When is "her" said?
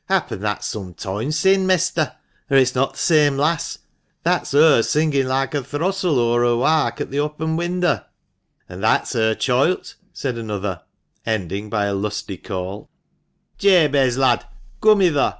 4.52-4.80, 6.46-6.56, 9.12-9.34